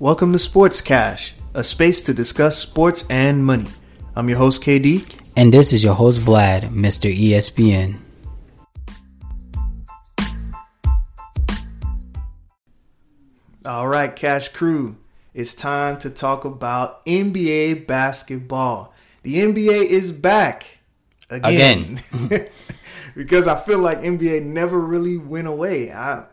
[0.00, 3.66] Welcome to Sports Cash, a space to discuss sports and money.
[4.16, 5.06] I'm your host, KD.
[5.36, 7.14] And this is your host, Vlad, Mr.
[7.14, 7.98] ESPN.
[13.66, 14.96] All right, Cash Crew,
[15.34, 18.94] it's time to talk about NBA basketball.
[19.22, 20.78] The NBA is back
[21.28, 22.00] again.
[22.24, 22.46] Again.
[23.14, 25.92] because I feel like NBA never really went away.
[25.92, 26.24] I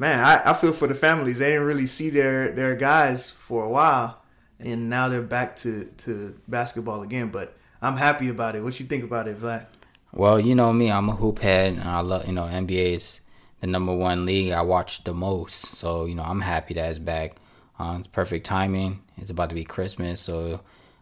[0.00, 1.38] man, I, I feel for the families.
[1.38, 4.20] They didn't really see their their guys for a while,
[4.58, 7.28] and now they're back to to basketball again.
[7.28, 8.64] But I'm happy about it.
[8.64, 9.66] What you think about it, Vlad?
[10.12, 11.74] Well, you know me, I'm a hoop head.
[11.74, 13.20] And I love, you know, NBA is
[13.60, 15.76] the number one league I watch the most.
[15.76, 17.36] So, you know, I'm happy that it's back.
[17.78, 19.02] Um, it's perfect timing.
[19.18, 20.60] It's about to be Christmas, so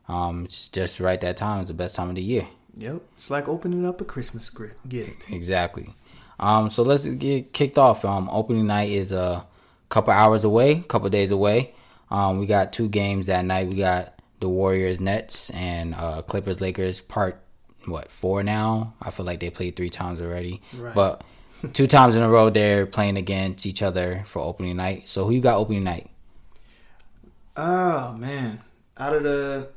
[0.08, 1.60] um, it's just right that time.
[1.60, 2.46] It's the best time of the year.
[2.76, 4.50] Yep, it's like opening up a Christmas
[4.88, 5.28] gift.
[5.30, 5.94] Exactly.
[6.40, 8.04] Um, so let's get kicked off.
[8.04, 9.44] Um, opening night is a
[9.88, 11.74] couple hours away, a couple days away.
[12.10, 13.68] Um, we got two games that night.
[13.68, 17.40] We got the Warriors Nets and uh, Clippers Lakers part
[17.86, 18.94] what four now.
[19.02, 20.94] I feel like they played three times already, Right.
[20.94, 21.22] but
[21.72, 25.08] two times in a row they're playing against each other for opening night.
[25.08, 26.08] So who you got opening night?
[27.56, 28.60] Oh man,
[28.96, 29.68] out of the,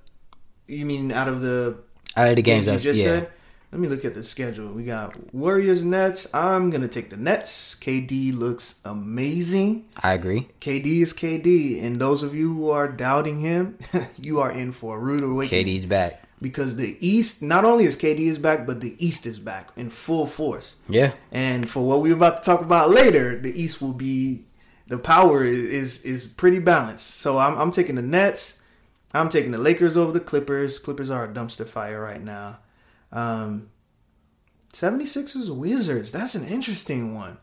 [0.68, 1.78] you mean out of the
[2.16, 3.06] Out of the games, you that's- just yeah.
[3.06, 3.30] said?
[3.72, 4.74] Let me look at the schedule.
[4.74, 6.28] We got Warriors Nets.
[6.34, 7.76] I'm gonna take the Nets.
[7.76, 9.86] KD looks amazing.
[10.04, 10.50] I agree.
[10.60, 13.78] KD is KD, and those of you who are doubting him,
[14.22, 15.66] you are in for a rude awakening.
[15.66, 16.22] KD's back.
[16.42, 19.90] because the East, not only is KD is back, but the East is back in
[19.90, 20.76] full force.
[20.90, 24.42] Yeah, And for what we're about to talk about later, the East will be
[24.88, 27.12] the power is is, is pretty balanced.
[27.22, 28.62] So I'm I'm taking the Nets.
[29.14, 30.78] I'm taking the Lakers over the Clippers.
[30.80, 32.60] Clippers are a dumpster fire right now.
[33.12, 33.70] Um
[34.73, 36.12] 76ers Wizards.
[36.12, 37.38] That's an interesting one.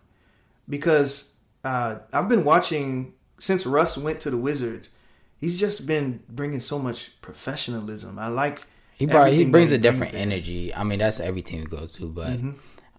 [0.68, 4.90] Because uh, I've been watching since Russ went to the Wizards.
[5.38, 8.18] He's just been bringing so much professionalism.
[8.18, 8.62] I like
[8.96, 10.22] he brought, he brings that a different there.
[10.22, 10.74] energy.
[10.74, 12.50] I mean, that's every team he goes to, but Mm-hmm.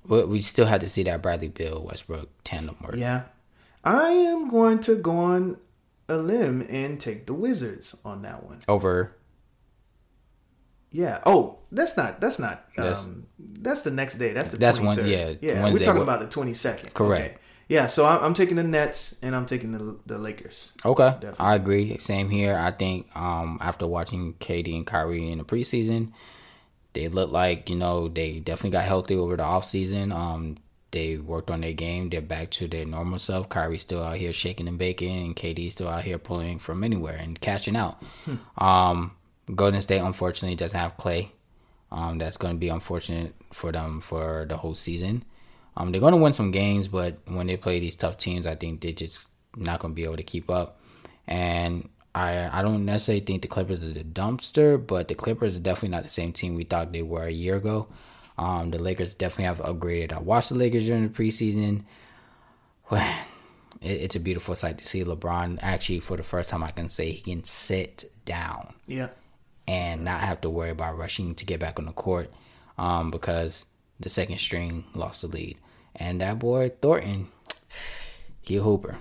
[0.07, 2.95] we, we still have to see that Bradley Beal Westbrook tandem work.
[2.95, 3.23] Yeah.
[3.83, 5.57] I am going to go on
[6.07, 8.59] a limb and take the Wizards on that one.
[8.67, 9.11] Over
[10.91, 11.19] Yeah.
[11.25, 13.25] Oh, that's not that's not That's- um
[13.61, 14.33] that's the next day.
[14.33, 14.85] That's the That's 23rd.
[14.85, 15.71] one- yeah, Yeah, Wednesday.
[15.79, 16.93] we're talking What- about the 22nd.
[16.93, 17.25] Correct.
[17.25, 17.37] Okay.
[17.67, 20.71] Yeah, so I'm, I'm taking the Nets and I'm taking the the Lakers.
[20.83, 21.45] Okay, Definitely.
[21.45, 21.97] I agree.
[21.99, 22.55] Same here.
[22.55, 26.11] I think um, after watching KD and Kyrie in the preseason,
[26.93, 30.11] they look like you know they definitely got healthy over the offseason.
[30.11, 30.55] Um,
[30.91, 32.09] they worked on their game.
[32.09, 33.47] They're back to their normal self.
[33.49, 37.17] Kyrie's still out here shaking and baking, and KD's still out here pulling from anywhere
[37.21, 38.01] and catching out.
[38.57, 39.11] Um,
[39.55, 41.31] Golden State unfortunately doesn't have Clay.
[41.91, 45.25] Um, that's going to be unfortunate for them for the whole season.
[45.75, 48.55] Um, they're going to win some games, but when they play these tough teams, I
[48.55, 50.79] think they're just not going to be able to keep up.
[51.25, 55.59] And I I don't necessarily think the Clippers are the dumpster, but the Clippers are
[55.59, 57.87] definitely not the same team we thought they were a year ago.
[58.37, 60.13] Um, the Lakers definitely have upgraded.
[60.13, 61.83] I watched the Lakers during the preseason.
[62.89, 63.19] Well,
[63.81, 66.89] it, it's a beautiful sight to see LeBron actually for the first time I can
[66.89, 69.09] say he can sit down Yeah.
[69.69, 72.31] And not have to worry about rushing to get back on the court
[72.79, 73.67] um, because
[73.99, 75.57] the second string lost the lead.
[75.95, 77.27] And that boy Thornton,
[78.41, 78.97] he a hooper.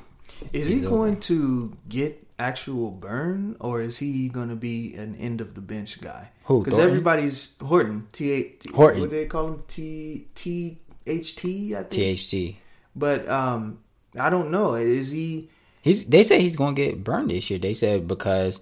[0.53, 5.41] Is he going to get actual burn or is he going to be an end
[5.41, 6.33] of the bench guy?
[6.45, 8.07] Who, Because everybody's Horton.
[8.13, 9.01] T A Horton.
[9.01, 9.63] What do they call him?
[9.69, 11.75] T T H T.
[11.75, 12.21] I think.
[12.21, 12.61] THT.
[12.95, 13.79] But um,
[14.21, 14.75] I don't know.
[14.75, 15.49] Is he?
[15.81, 17.59] He's they say he's gonna get burned this year.
[17.59, 18.61] They said because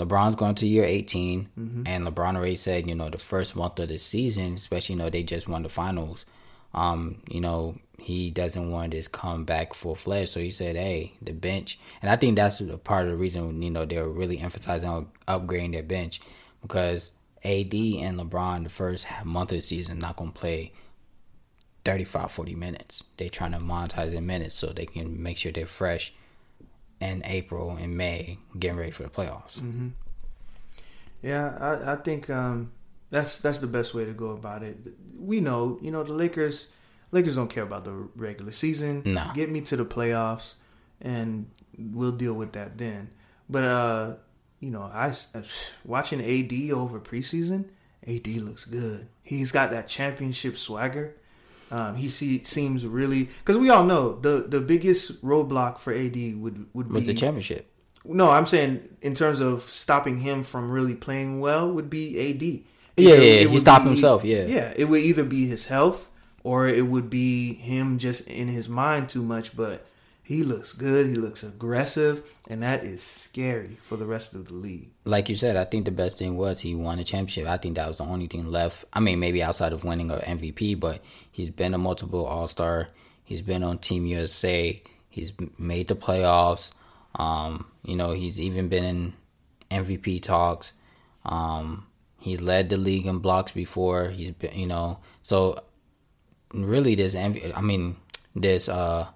[0.00, 1.50] LeBron's going to year 18
[1.86, 5.10] and LeBron already said, you know, the first month of the season, especially, you know,
[5.10, 6.24] they just won the finals.
[6.72, 10.30] Um, you know, he doesn't want this come back full fledged.
[10.30, 13.60] So he said, Hey, the bench and I think that's a part of the reason,
[13.60, 16.20] you know, they're really emphasizing on upgrading their bench
[16.62, 17.12] because
[17.44, 20.72] AD and LeBron the first month of the season not gonna play
[21.84, 23.02] 35, 40 minutes.
[23.16, 26.12] They're trying to monetize their minutes so they can make sure they're fresh
[27.00, 29.60] in April and May, getting ready for the playoffs.
[31.22, 32.72] Yeah, I, I think um,
[33.10, 34.76] that's that's the best way to go about it.
[35.18, 36.68] We know, you know, the Lakers.
[37.12, 39.02] Lakers don't care about the regular season.
[39.04, 39.30] No.
[39.34, 40.54] Get me to the playoffs,
[41.00, 43.10] and we'll deal with that then.
[43.48, 44.14] But uh,
[44.60, 45.42] you know, I uh,
[45.84, 47.66] watching AD over preseason.
[48.06, 49.08] AD looks good.
[49.22, 51.16] He's got that championship swagger.
[51.72, 56.16] Um, he see, seems really because we all know the the biggest roadblock for AD
[56.40, 57.70] would would Was be the championship?
[58.04, 62.42] no, I'm saying in terms of stopping him from really playing well would be AD.
[62.96, 64.46] Yeah, Either yeah, it he stopped be- himself, yeah.
[64.46, 64.72] yeah.
[64.76, 66.10] It would either be his health
[66.42, 69.54] or it would be him just in his mind too much.
[69.54, 69.86] But
[70.30, 71.08] He looks good.
[71.08, 74.92] He looks aggressive, and that is scary for the rest of the league.
[75.04, 77.48] Like you said, I think the best thing was he won a championship.
[77.48, 78.84] I think that was the only thing left.
[78.92, 82.90] I mean, maybe outside of winning an MVP, but he's been a multiple All Star.
[83.24, 84.80] He's been on Team USA.
[85.08, 86.70] He's made the playoffs.
[87.16, 89.14] Um, you know, he's even been in
[89.72, 90.74] MVP talks.
[91.24, 91.88] Um,
[92.20, 94.10] he's led the league in blocks before.
[94.10, 95.64] He's been, you know, so
[96.54, 97.96] really this I mean,
[98.36, 99.08] this uh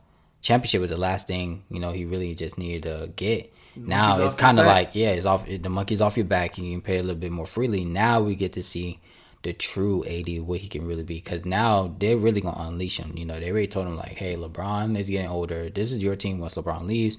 [0.45, 3.53] championship was the last thing you know he really just needed to get.
[3.77, 6.59] Now it's kind of like yeah, it's off the monkey's off your back.
[6.59, 7.85] and You can pay a little bit more freely.
[7.85, 9.01] Now we get to see
[9.43, 13.17] the true AD what he can really be because now they're really gonna unleash him.
[13.17, 15.71] You know they already told him like, hey, LeBron is getting older.
[15.71, 17.17] This is your team once LeBron leaves.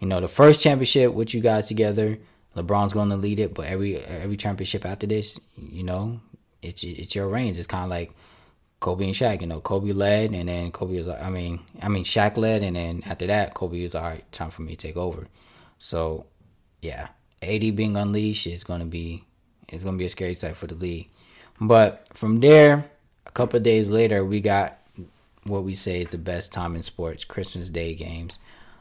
[0.00, 2.18] You know the first championship with you guys together,
[2.56, 6.20] LeBron's going to lead it, but every every championship after this, you know,
[6.62, 7.58] it's it's your reigns.
[7.58, 8.12] It's kind of like
[8.84, 9.40] Kobe and Shaq.
[9.40, 12.62] You know, Kobe led, and then Kobe was like, I mean, I mean, Shaq led,
[12.62, 14.32] and then after that, Kobe was like, all right.
[14.32, 15.26] Time for me to take over.
[15.78, 16.26] So,
[16.82, 17.08] yeah,
[17.42, 19.24] AD being unleashed is gonna be
[19.68, 21.08] it's gonna be a scary sight for the league.
[21.58, 22.90] But from there,
[23.26, 24.78] a couple days later, we got
[25.44, 28.38] what we say is the best time in sports: Christmas Day games.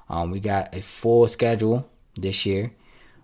[0.09, 2.73] Um, we got a full schedule this year.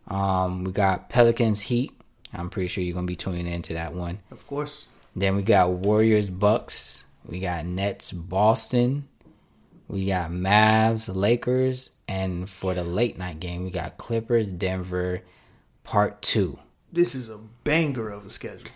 [0.08, 1.92] Um, we got Pelicans Heat.
[2.34, 4.20] I'm pretty sure you're gonna be tuning into that one.
[4.32, 4.88] Of course.
[5.20, 7.04] Then we got Warriors Bucks.
[7.26, 9.10] We got Nets Boston.
[9.90, 11.90] We got Mavs Lakers.
[12.08, 15.22] And for the late night game, we got Clippers Denver
[15.84, 16.58] Part 2.
[16.94, 18.70] This is a banger of a schedule.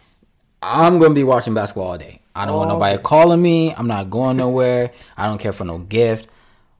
[0.62, 2.22] I'm going to be watching basketball all day.
[2.36, 3.74] I don't want nobody calling me.
[3.74, 4.92] I'm not going nowhere.
[5.16, 6.30] I don't care for no gift.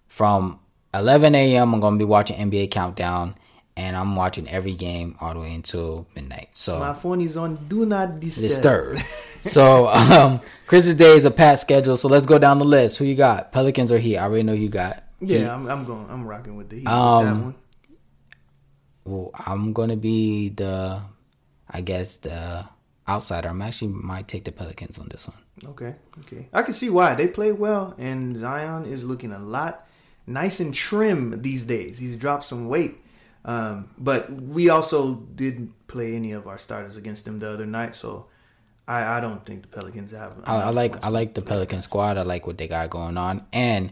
[0.10, 0.60] From
[0.94, 3.36] 11 a.m., I'm going to be watching NBA Countdown
[3.76, 6.50] and I'm watching every game all the way until midnight.
[6.54, 8.98] So my phone is on do not disturb.
[8.98, 9.00] disturb.
[9.00, 11.98] so um, Christmas Day is a pat schedule.
[11.98, 12.98] So let's go down the list.
[12.98, 13.52] Who you got?
[13.52, 14.18] Pelicans or Heat?
[14.18, 15.04] I already know you got.
[15.20, 16.08] Yeah, I'm, I'm, going.
[16.10, 16.88] I'm rocking with the Heat.
[16.88, 17.56] Um, that one.
[19.06, 21.02] Well, I'm gonna be the,
[21.70, 22.66] I guess the
[23.08, 23.50] outsider.
[23.50, 25.72] I'm actually might take the Pelicans on this one.
[25.72, 26.48] Okay, okay.
[26.54, 29.88] I can see why they play well, and Zion is looking a lot
[30.26, 32.00] nice and trim these days.
[32.00, 33.03] He's dropped some weight.
[33.46, 37.96] Um, but we also didn't play any of our starters against them the other night,
[37.96, 38.28] so
[38.88, 40.42] I, I don't think the Pelicans have.
[40.46, 42.18] I, I like I like the Pelican squad.
[42.18, 43.92] I like what they got going on, and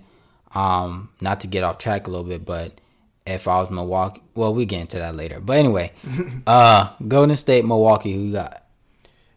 [0.56, 2.80] um, not to get off track a little bit, but
[3.26, 5.40] if I was Milwaukee, well, we get into that later.
[5.40, 5.92] But anyway,
[6.48, 8.66] uh, Golden State, Milwaukee, who you got?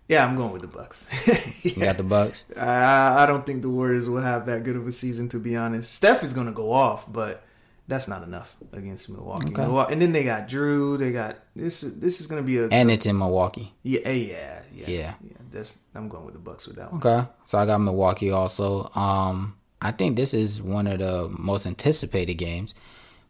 [0.08, 1.08] Yeah, I'm going with the Bucks.
[1.26, 1.40] yeah.
[1.74, 2.44] You got the Bucks.
[2.56, 5.56] I, I don't think the Warriors will have that good of a season, to be
[5.56, 5.92] honest.
[5.92, 7.42] Steph is going to go off, but
[7.86, 9.48] that's not enough against Milwaukee.
[9.48, 9.62] Okay.
[9.62, 9.92] Milwaukee.
[9.92, 10.98] And then they got Jrue.
[10.98, 11.82] They got this.
[11.82, 13.74] This is going to be a and it's in Milwaukee.
[13.82, 15.14] Yeah, eh, yeah, yeah, yeah.
[15.22, 15.36] yeah.
[15.50, 17.00] That's I'm going with the Bucks with that one.
[17.04, 18.90] Okay, so I got Milwaukee also.
[18.94, 22.74] Um, I think this is one of the most anticipated games: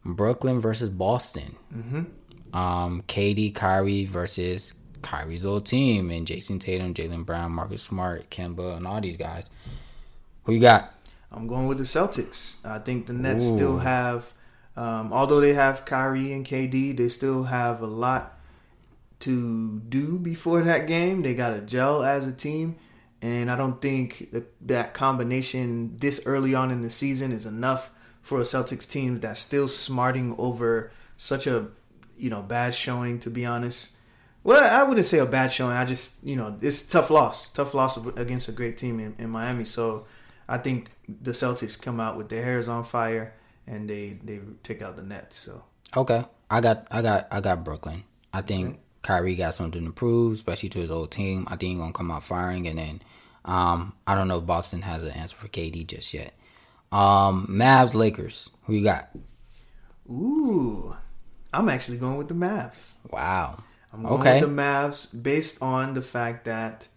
[0.05, 1.55] Brooklyn versus Boston.
[1.73, 2.57] Mm-hmm.
[2.57, 8.77] Um, KD, Kyrie versus Kyrie's old team, and Jayson Tatum, Jaylen Brown, Marcus Smart, Kemba,
[8.77, 9.49] and all these guys.
[10.45, 10.93] Who you got?
[11.31, 12.55] I'm going with the Celtics.
[12.63, 13.55] I think the Nets Ooh.
[13.57, 14.31] still have
[14.77, 18.37] um, although they have Kyrie and KD, they still have a lot
[19.21, 21.21] to do before that game.
[21.21, 22.75] They got to gel as a team,
[23.21, 27.89] and I don't think that, that combination this early on in the season is enough
[28.21, 31.67] for a Celtics team that's still smarting over such a
[32.17, 33.19] you know bad showing.
[33.19, 33.91] To be honest,
[34.43, 35.77] well, I wouldn't say a bad showing.
[35.77, 39.29] I just you know it's tough loss, tough loss against a great team in, in
[39.29, 39.63] Miami.
[39.63, 40.05] So
[40.49, 43.33] I think the Celtics come out with their hairs on fire
[43.67, 45.37] and they they take out the Nets.
[45.37, 45.63] So
[45.95, 48.03] okay, I got I got I got Brooklyn.
[48.33, 48.79] I think okay.
[49.01, 51.45] Kyrie got something to prove, especially to his old team.
[51.47, 53.01] I think he's gonna come out firing, and then
[53.45, 56.33] um, I don't know if Boston has an answer for KD just yet.
[56.91, 58.49] Um, Mavs Lakers.
[58.63, 59.09] Who you got?
[60.09, 60.95] Ooh,
[61.53, 62.95] I'm actually going with the Mavs.
[63.09, 63.63] Wow.
[63.93, 64.41] I'm going okay.
[64.41, 66.87] with the Mavs based on the fact that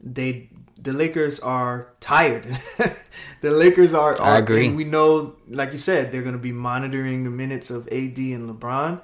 [0.00, 0.48] they
[0.78, 2.44] the Lakers are tired.
[3.40, 4.36] the Lakers are, are.
[4.36, 4.68] I agree.
[4.70, 8.48] we know, like you said, they're going to be monitoring the minutes of AD and
[8.48, 9.00] LeBron.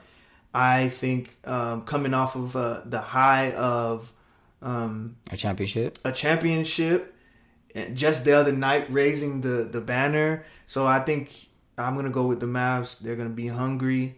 [0.55, 4.13] I think um, coming off of uh, the high of
[4.61, 7.15] um, a championship, a championship,
[7.95, 10.45] just the other night raising the the banner.
[10.67, 12.99] So I think I'm going to go with the Mavs.
[12.99, 14.17] They're going to be hungry.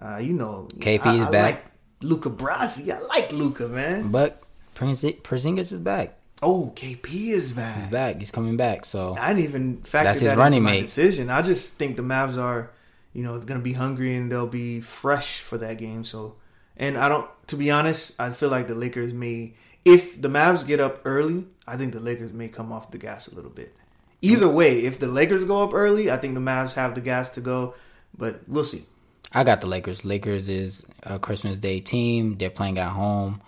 [0.00, 1.54] Uh, you know, KP is back.
[1.54, 1.64] Like
[2.02, 2.94] Luca Brasi.
[2.94, 4.10] I like Luka, man.
[4.10, 4.42] But
[4.76, 6.18] Porzingis is back.
[6.42, 7.76] Oh, KP is back.
[7.76, 8.18] He's back.
[8.18, 8.84] He's coming back.
[8.84, 11.30] So I didn't even factor that's that into my decision.
[11.30, 12.70] I just think the Mavs are,
[13.14, 16.04] you know, going to be hungry and they'll be fresh for that game.
[16.04, 16.36] So,
[16.76, 17.28] and I don't.
[17.48, 19.54] To be honest, I feel like the Lakers may,
[19.84, 23.28] if the Mavs get up early, I think the Lakers may come off the gas
[23.28, 23.74] a little bit.
[24.20, 27.30] Either way, if the Lakers go up early, I think the Mavs have the gas
[27.30, 27.74] to go,
[28.16, 28.84] but we'll see.
[29.32, 30.04] I got the Lakers.
[30.04, 32.36] Lakers is a Christmas Day team.
[32.36, 33.40] They're playing at home.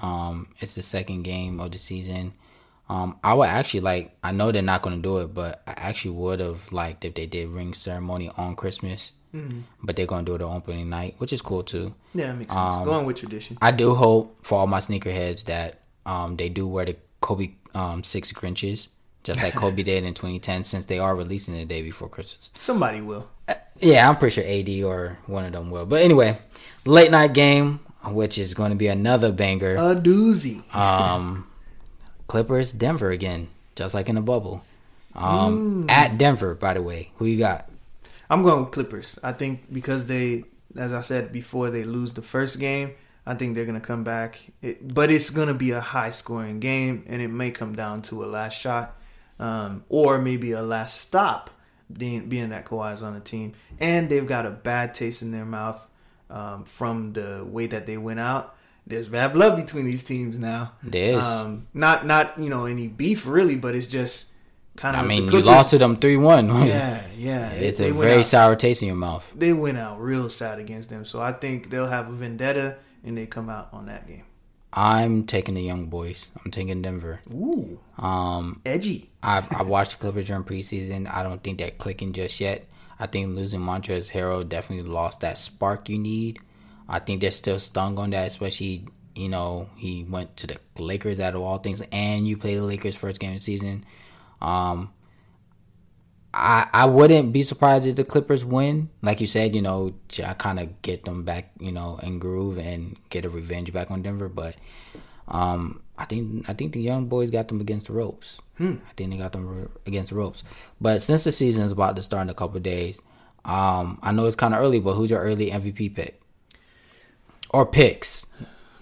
[0.00, 2.32] Um, it's the second game of the season.
[2.88, 4.16] Um, I would actually like.
[4.22, 7.14] I know they're not going to do it, but I actually would have liked if
[7.14, 9.12] they did ring ceremony on Christmas.
[9.34, 9.60] Mm-hmm.
[9.82, 11.94] But they're going to do it on opening night, which is cool too.
[12.14, 12.76] Yeah, it makes sense.
[12.76, 13.58] Um, Going with tradition.
[13.60, 18.04] I do hope for all my sneakerheads that um, they do wear the Kobe um,
[18.04, 18.88] six Grinches,
[19.24, 22.52] just like Kobe did in 2010, since they are releasing the day before Christmas.
[22.54, 23.28] Somebody will.
[23.48, 25.86] Uh, yeah, I'm pretty sure AD or one of them will.
[25.86, 26.38] But anyway,
[26.84, 27.80] late night game,
[28.12, 29.72] which is going to be another banger.
[29.72, 30.74] A doozy.
[30.74, 31.50] Um,
[32.26, 34.64] Clippers, Denver again, just like in the bubble.
[35.14, 35.90] Um, mm.
[35.90, 37.68] At Denver, by the way, who you got?
[38.28, 39.18] I'm going Clippers.
[39.22, 40.44] I think because they,
[40.76, 42.92] as I said before, they lose the first game.
[43.26, 47.04] I think they're gonna come back, it, but it's gonna be a high scoring game,
[47.06, 48.96] and it may come down to a last shot,
[49.38, 51.50] um, or maybe a last stop.
[51.92, 55.44] Being, being that Kawhi's on the team, and they've got a bad taste in their
[55.44, 55.86] mouth
[56.34, 58.56] um, from the way that they went out.
[58.86, 60.72] There's bad blood between these teams now.
[60.82, 64.32] There is um, not not you know any beef really, but it's just
[64.76, 65.02] kind of.
[65.02, 66.48] I mean, you lost to them three one.
[66.66, 67.50] Yeah, yeah.
[67.52, 69.24] It's a very out, sour taste in your mouth.
[69.34, 73.16] They went out real sad against them, so I think they'll have a vendetta and
[73.16, 74.24] they come out on that game.
[74.76, 76.30] I'm taking the young boys.
[76.44, 77.20] I'm taking Denver.
[77.32, 79.10] Ooh, um, edgy.
[79.22, 81.10] I've I watched the Clippers during preseason.
[81.10, 82.66] I don't think they're clicking just yet.
[82.98, 86.38] I think losing Montrezl Harrell definitely lost that spark you need.
[86.88, 91.20] I think they're still stung on that, especially you know he went to the Lakers
[91.20, 93.84] out of all things, and you play the Lakers first game of the season.
[94.40, 94.92] Um,
[96.34, 98.90] I I wouldn't be surprised if the Clippers win.
[99.02, 102.58] Like you said, you know, I kind of get them back, you know, in groove
[102.58, 104.28] and get a revenge back on Denver.
[104.28, 104.56] But
[105.28, 108.40] um, I think I think the young boys got them against the ropes.
[108.58, 108.76] Hmm.
[108.88, 110.42] I think they got them against the ropes.
[110.80, 113.00] But since the season is about to start in a couple days,
[113.44, 116.20] um, I know it's kind of early, but who's your early MVP pick
[117.50, 118.26] or picks?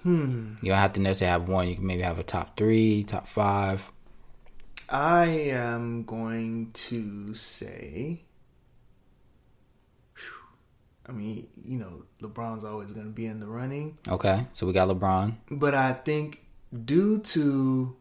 [0.02, 0.54] Hmm.
[0.62, 1.68] You don't have to necessarily have one.
[1.68, 3.90] You can maybe have a top three, top five.
[4.88, 8.22] I am going to say.
[11.06, 13.98] I mean, you know, LeBron's always going to be in the running.
[14.08, 15.34] Okay, so we got LeBron.
[15.50, 16.42] But I think
[16.84, 17.96] due to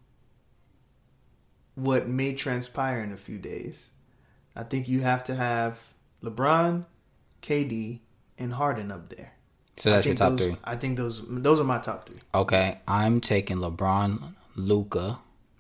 [1.76, 3.90] what may transpire in a few days,
[4.56, 5.80] I think you have to have
[6.24, 6.86] LeBron,
[7.42, 8.02] KD,
[8.38, 9.34] and Harden up there.
[9.78, 10.58] So that's your top those, three.
[10.64, 12.20] I think those those are my top three.
[12.36, 15.20] Okay, I'm taking LeBron, Luka.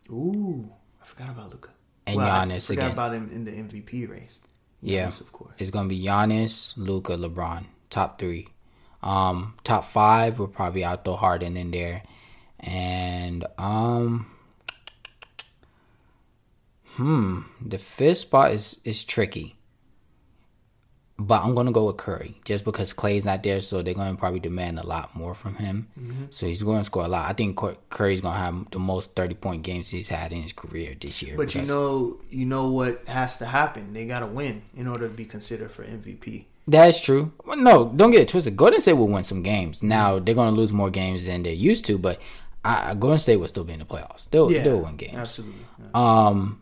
[0.10, 0.70] Ooh,
[1.01, 1.70] I forgot about Luka.
[2.06, 2.91] And well, Giannis I forgot again.
[2.91, 4.39] about him in the MVP race.
[4.84, 5.53] Giannis, yeah, of course.
[5.58, 7.65] It's gonna be Giannis, Luka, LeBron.
[7.89, 8.48] Top three.
[9.01, 12.03] Um, top five will probably out throw Harden in there,
[12.62, 14.32] and um,
[16.96, 19.56] hmm, the fifth spot is is tricky.
[21.18, 24.39] But I'm gonna go with Curry just because Clay's not there, so they're gonna probably
[24.39, 25.88] demand a lot more from him.
[26.00, 26.25] Mm-hmm.
[26.32, 27.30] So he's going to score a lot.
[27.30, 27.60] I think
[27.91, 31.38] Curry's gonna have the most 30 point games he's had in his career this year.
[31.38, 33.94] But you know, you know what has to happen.
[33.94, 36.46] They gotta win in order to be considered for MVP.
[36.68, 37.32] That's true.
[37.46, 38.56] Well, no, don't get it twisted.
[38.56, 39.84] Golden State will win some games.
[39.84, 42.20] Now they're gonna lose more games than they're used to, but
[42.63, 44.30] I, Golden State will still be in the playoffs.
[44.30, 45.15] They'll yeah, they'll win games.
[45.15, 45.65] Absolutely.
[45.80, 45.94] absolutely.
[45.94, 46.62] Um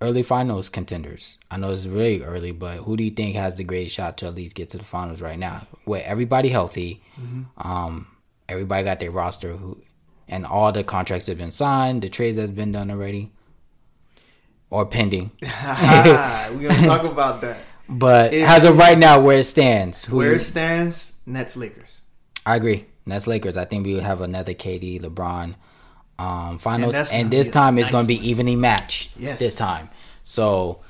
[0.00, 1.38] early finals contenders.
[1.50, 4.26] I know it's really early, but who do you think has the greatest shot to
[4.26, 5.66] at least get to the finals right now?
[5.84, 7.42] With everybody healthy, mm-hmm.
[7.56, 8.06] um,
[8.48, 9.82] everybody got their roster, who,
[10.28, 13.32] and all the contracts have been signed, the trades have been done already,
[14.70, 15.32] or pending.
[15.42, 17.58] We're gonna talk about that.
[17.88, 22.02] But if, as of right now, where it stands, where it stands, Nets Lakers.
[22.46, 22.86] I agree.
[23.06, 23.56] Nets Lakers.
[23.56, 25.54] I think we will have another KD, LeBron
[26.20, 29.12] um, finals, and, and this time nice it's going to be evenly matched.
[29.16, 29.38] Yes.
[29.38, 29.88] this time.
[30.22, 30.80] So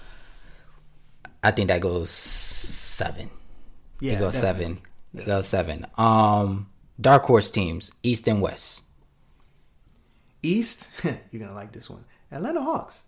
[1.42, 3.30] I think that goes seven.
[4.00, 4.64] Yeah, it goes definitely.
[4.64, 5.22] seven.
[5.22, 5.86] It goes seven.
[5.96, 8.82] Um, dark horse teams, East and West.
[10.42, 12.04] East, you're gonna like this one.
[12.32, 13.02] Atlanta Hawks.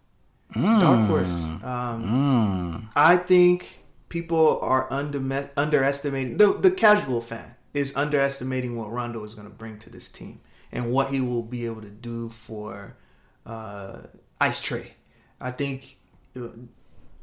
[0.54, 0.80] Mm.
[0.80, 1.46] Dark horse.
[1.46, 2.88] Um, mm.
[2.94, 9.34] I think people are under, underestimating the the casual fan is underestimating what Rondo is
[9.34, 12.96] going to bring to this team and what he will be able to do for
[13.46, 13.98] uh,
[14.40, 14.90] Ice Trae.
[15.40, 15.98] I think
[16.36, 16.48] uh,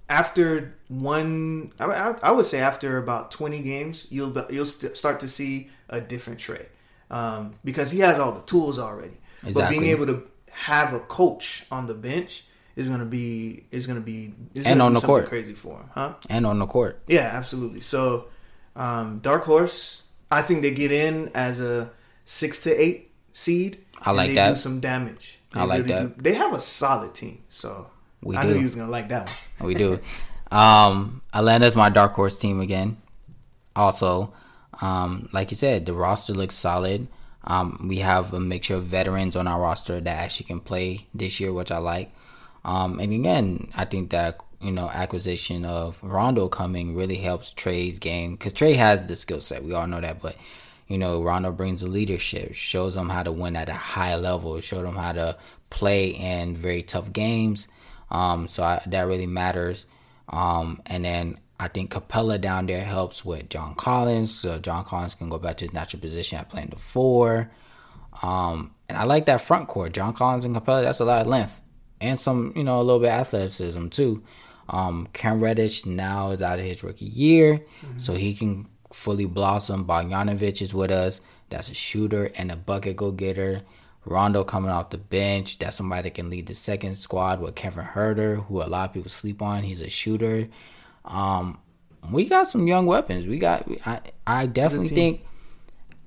[0.10, 5.28] after one, I, I, would say after about twenty games, you'll you'll st- start to
[5.28, 6.66] see a different Trae
[7.12, 9.18] um, because he has all the tools already.
[9.44, 9.54] Exactly.
[9.54, 12.44] But being able to have a coach on the bench
[12.76, 16.14] is gonna be is gonna be is and on the court crazy for him, huh?
[16.30, 17.82] And on the court, yeah, absolutely.
[17.82, 18.26] So,
[18.76, 21.90] um, dark horse, I think they get in as a
[22.26, 23.84] six to eight seed.
[24.02, 24.50] I like they that.
[24.52, 25.40] Do some damage.
[25.52, 26.18] They I like really that.
[26.18, 26.22] Do.
[26.24, 27.90] They have a solid team, so
[28.22, 28.50] We I do.
[28.50, 29.68] knew you was gonna like that one.
[29.68, 30.00] We do.
[30.52, 32.98] um, Atlanta's my dark horse team again.
[33.76, 34.34] Also,
[34.82, 37.08] um, like you said, the roster looks solid.
[37.44, 41.40] Um, we have a mixture of veterans on our roster that actually can play this
[41.40, 42.12] year, which I like.
[42.66, 48.00] Um, and again, I think that you know acquisition of Rondo coming really helps Trae's
[48.00, 49.64] game because Trae has the skill set.
[49.64, 50.36] We all know that, but
[50.88, 54.60] you know Rondo brings the leadership, shows them how to win at a high level,
[54.60, 55.38] show them how to
[55.70, 57.68] play in very tough games.
[58.12, 59.86] Um, so I, that really matters.
[60.30, 65.16] Um, and then I think Capela down there helps with John Collins, so John Collins
[65.16, 67.52] can go back to his natural position at playing the four.
[68.24, 70.84] Um, and I like that front court, John Collins and Capela.
[70.84, 71.62] That's a lot of length
[72.02, 74.24] and some, you know, a little bit of athleticism too.
[74.70, 77.62] Um, Cam Reddish now is out of his rookie year,
[77.98, 79.86] so he can fully blossom.
[79.86, 81.22] Bogdanovich is with us.
[81.50, 83.64] That's a shooter and a bucket go getter.
[84.06, 85.60] Rondo coming off the bench.
[85.60, 88.94] That's somebody that can lead the second squad with Kevin Huerter, who a lot of
[88.94, 89.64] people sleep on.
[89.64, 90.48] He's a shooter.
[91.06, 91.60] Um,
[92.12, 93.26] we got some young weapons.
[93.26, 93.68] We got.
[93.86, 95.26] I I definitely think.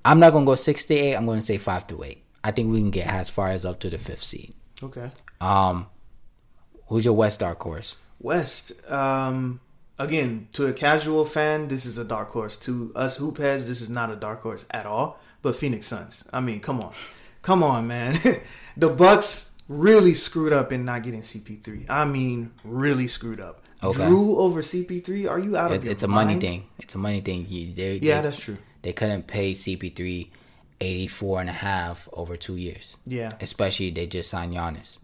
[0.04, 1.14] I'm not gonna go six to eight.
[1.14, 2.25] I'm gonna say five to eight.
[2.42, 4.54] I think we can get as far as up to the fifth seed.
[4.83, 5.11] Okay.
[5.40, 5.87] Um,
[6.87, 7.97] who's your West dark horse?
[8.23, 8.73] West.
[8.91, 9.61] Um,
[9.99, 12.57] again, to a casual fan, this is a dark horse.
[12.59, 15.19] To us hoop heads, this is not a dark horse at all.
[15.43, 16.25] But Phoenix Suns.
[16.33, 16.93] I mean, come on,
[17.43, 18.17] come on, man.
[18.76, 21.87] the Bucks really screwed up in not getting CP3.
[21.88, 23.61] I mean, really screwed up.
[23.83, 24.05] Okay.
[24.05, 25.29] Jrue over CP3.
[25.29, 26.29] Are you out of It, your it's a mind?
[26.29, 26.64] money thing.
[26.79, 27.47] It's a money thing.
[27.49, 28.59] You, they, Yeah, they, that's true.
[28.83, 30.29] they couldn't pay CP3
[30.81, 32.97] 84 and a half over two years.
[33.07, 34.99] Yeah, Especially they just signed Giannis.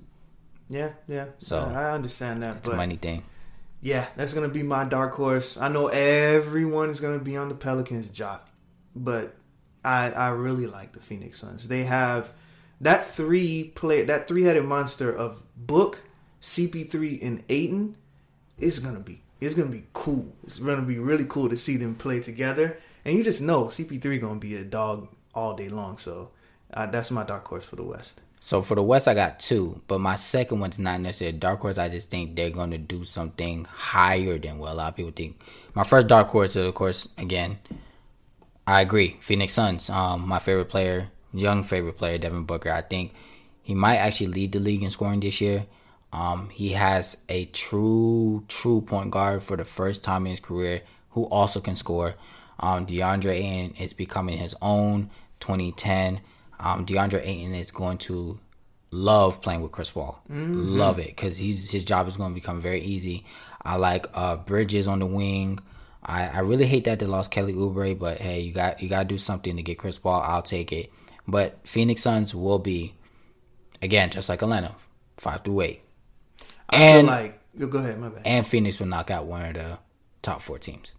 [0.69, 1.27] Yeah, yeah.
[1.39, 3.25] So, I understand that, It's but a money thing.
[3.81, 5.57] Yeah, that's gonna be my dark horse.
[5.57, 8.49] I know everyone is gonna be on the Pelicans jock,
[8.95, 9.37] but
[9.85, 11.69] I I really like the Phoenix Suns.
[11.69, 12.33] They have
[12.81, 16.01] that three play that three headed monster of Book,
[16.43, 17.97] CP3, and Ayton.
[18.59, 20.35] It's gonna be it's gonna be cool.
[20.43, 24.21] It's gonna be really cool to see them play together, and you just know CP3
[24.21, 25.99] gonna be a dog all day long.
[25.99, 26.31] So
[26.75, 28.21] uh, that's my dark horse for the West.
[28.41, 31.79] So for the West, I got two, but my second one's not necessarily dark horse.
[31.79, 35.13] I just think they're going to do something higher than what a lot of people
[35.13, 35.41] think.
[35.75, 37.59] My first dark horse, is, of course, again,
[38.67, 39.17] I agree.
[39.21, 42.71] Phoenix Suns, um, my favorite player, young favorite player, Devin Booker.
[42.71, 43.15] I think
[43.63, 45.67] he might actually lead the league in scoring this year.
[46.13, 50.83] Um, he has a true, true point guard for the first time in his career
[51.11, 52.15] who also can score.
[52.61, 56.21] Um, DeAndre Ayton is becoming his own 2010.
[56.61, 58.39] Um, DeAndre Ayton is going to
[58.91, 60.21] love playing with Chris Paul.
[60.29, 63.25] Love it because he's his job is going to become very easy.
[63.63, 65.59] I like uh, Bridges on the wing.
[66.03, 69.01] I, I really hate that they lost Kelly Oubre, but hey, you got you got
[69.01, 70.21] to do something to get Chris Paul.
[70.23, 70.91] I'll take it.
[71.27, 72.95] But Phoenix Suns will be
[73.83, 74.75] again just like Atlanta,
[75.19, 75.83] five to eight,
[76.71, 78.23] I And- feel like go ahead, my bad.
[78.25, 79.79] and Phoenix will knock out one of the
[80.23, 80.95] top four teams,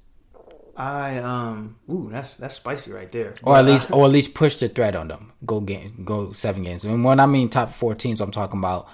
[0.79, 3.35] I um ooh that's that's spicy right there.
[3.43, 5.33] or at least or at least push the threat on them.
[5.45, 6.85] Go game, go seven games.
[6.85, 8.87] And when I mean top four teams, I'm talking about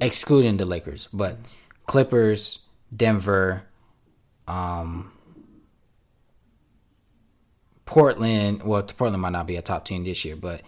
[0.00, 1.38] excluding the Lakers, but
[1.86, 2.60] Clippers,
[2.96, 3.64] Denver,
[4.46, 5.10] um,
[7.84, 8.62] Portland.
[8.62, 10.62] Well, Portland might not be a top team this year, but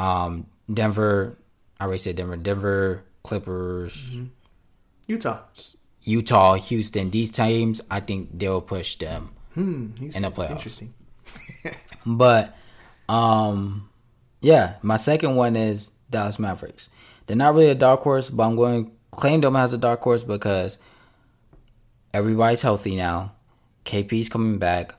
[0.00, 1.38] um, Denver.
[1.78, 2.36] I already said Denver.
[2.36, 4.16] Denver, Clippers,
[5.06, 5.38] Utah.
[6.08, 7.10] Utah, Houston.
[7.10, 9.30] These teams, I think they'll push them.
[9.52, 10.24] Hmm, Houston.
[10.24, 10.50] In the playoffs.
[10.52, 10.94] Interesting.
[12.06, 12.56] But
[13.08, 13.90] um
[14.40, 16.88] yeah, my second one is Dallas Mavericks.
[17.26, 20.00] They're not really a dark horse, but I'm going to claim them as a dark
[20.00, 20.78] horse because
[22.14, 23.32] everybody's healthy now.
[23.84, 24.94] KP's coming back.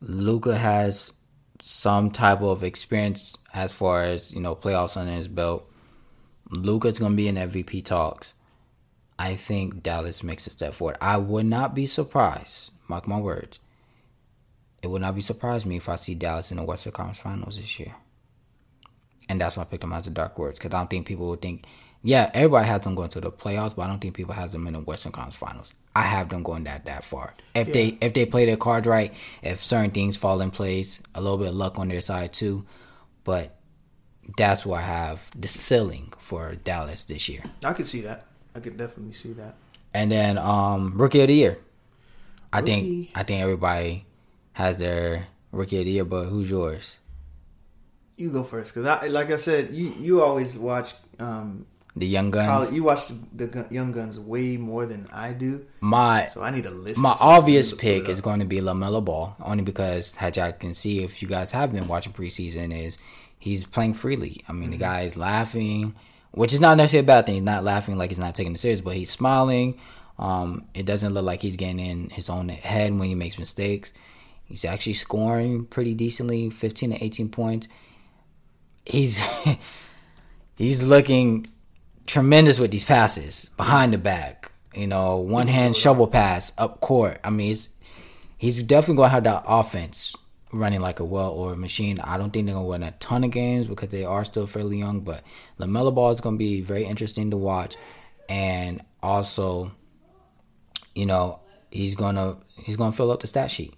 [0.00, 1.12] Luka has
[1.60, 5.70] some type of experience as far as, you know, playoffs under his belt.
[6.50, 8.34] Luka's gonna be in MVP talks.
[9.22, 10.96] I think Dallas makes a step forward.
[11.00, 13.60] I would not be surprised, mark my words,
[14.82, 17.56] it would not be surprised me if I see Dallas in the Western Conference Finals
[17.56, 17.94] this year.
[19.28, 21.28] And that's why I picked them as a dark horse because I don't think people
[21.28, 21.66] would think,
[22.02, 24.66] yeah, everybody has them going to the playoffs, but I don't think people has them
[24.66, 25.72] in the Western Conference Finals.
[25.94, 27.32] I have them going that that far.
[27.54, 31.20] If they if they play their cards right, if certain things fall in place, a
[31.20, 32.66] little bit of luck on their side too,
[33.22, 33.56] but
[34.36, 37.44] that's why I have the ceiling for Dallas this year.
[37.62, 38.26] I could see that.
[38.54, 39.54] I could definitely see that.
[39.94, 41.58] And then um rookie of the year.
[42.52, 42.72] I Rookie.
[42.72, 44.04] think I think everybody
[44.54, 46.98] has their rookie of the year, but who's yours?
[48.16, 52.30] You go first, cause I like I said, you you always watch um The young
[52.30, 52.46] guns.
[52.48, 56.50] college, you watch the, the Young Guns way more than I do, My so I
[56.50, 57.00] need a list.
[57.00, 61.02] my obvious pick is going to be LaMelo Ball, only because as I can see
[61.02, 62.96] if you guys have been watching preseason, is
[63.38, 64.42] he's playing freely.
[64.48, 64.70] I mean, Mm-hmm.
[64.72, 65.94] the guy is laughing
[66.32, 67.36] which is not necessarily a bad thing.
[67.36, 69.78] He's not laughing like he's not taking it serious, but he's smiling.
[70.18, 73.92] Um, it doesn't look like he's getting in his own head when he makes mistakes.
[74.44, 77.68] He's actually scoring pretty decently, 15 to 18 points.
[78.84, 79.22] He's
[80.56, 81.46] he's looking
[82.06, 84.50] tremendous with these passes behind the back.
[84.74, 87.20] You know, one hand shovel pass up court.
[87.22, 87.68] I mean, he's
[88.38, 90.14] he's definitely going to have that offense
[90.52, 91.98] running like a well-oiled machine.
[92.00, 94.46] I don't think they're going to win a ton of games because they are still
[94.46, 95.22] fairly young, but
[95.58, 97.76] LaMelo Ball is going to be very interesting to watch.
[98.28, 99.72] And also,
[100.94, 103.74] you know, he's going to he's going to fill up the stat sheet.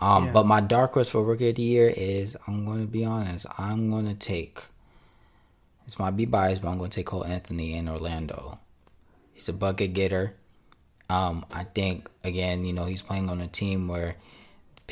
[0.00, 0.32] Um, yeah.
[0.32, 3.46] But my dark horse for rookie of the year is I'm going to be honest.
[3.58, 4.60] I'm going to take.
[5.84, 8.58] This might be biased, but I'm going to take Cole Anthony in Orlando.
[9.32, 10.34] He's a bucket getter.
[11.08, 14.16] Um, I think again, you know, he's playing on a team where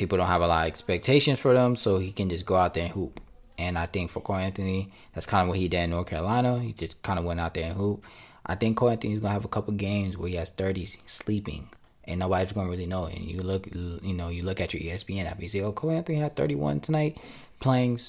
[0.01, 2.73] people don't have a lot of expectations for them, so he can just go out
[2.73, 3.21] there and hoop.
[3.59, 6.57] And I think for Cole Anthony, that's kind of what he did in North Carolina.
[6.57, 8.03] He just kind of went out there and hoop.
[8.43, 11.69] I think Cole Anthony's gonna have a couple games where he has 30s sleeping
[12.05, 13.05] and nobody's gonna really know.
[13.05, 15.91] And you look, you know, you look at your ESPN app, you say, "Oh, Cole
[15.91, 17.19] Anthony had 31 tonight,
[17.59, 17.99] playing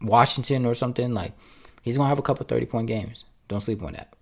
[0.00, 1.34] Washington or something." Like
[1.82, 3.26] he's gonna have a couple 30 point games.
[3.46, 4.12] Don't sleep on that.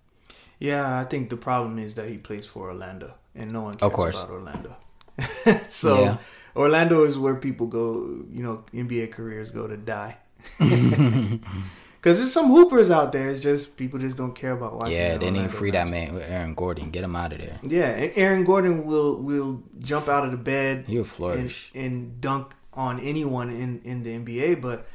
[0.59, 3.91] Yeah, I think the problem is that he plays for Orlando, and no one cares
[3.91, 4.23] of course.
[4.23, 4.77] about Orlando.
[5.71, 6.17] so yeah.
[6.57, 8.25] Orlando is where people go.
[8.31, 10.19] You know, NBA careers go to die.
[12.01, 13.29] Because there's some hoopers out there.
[13.29, 14.97] It's just people just don't care about watching.
[14.97, 16.91] Yeah, they need to free that man Aaron Gordon.
[16.91, 17.59] Get him out of there.
[17.63, 20.85] Yeah, and Aaron Gordon will will jump out of the bed.
[20.87, 24.87] He'll flourish and, and dunk on anyone in in the NBA, but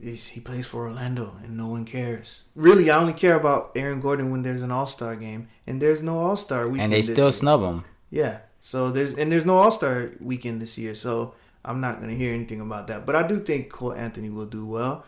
[0.00, 2.46] he plays for Orlando and no one cares.
[2.54, 6.00] Really, I only care about Aaron Gordon when there's an All Star game, and there's
[6.00, 6.66] no All Star.
[6.68, 7.84] And they still snub him.
[8.08, 12.14] Yeah, so there's and there's no All Star weekend this year, so I'm not gonna
[12.14, 13.06] hear anything about that.
[13.06, 15.04] But I do think Cole Anthony will do well.